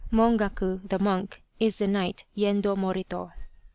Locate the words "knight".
1.85-2.25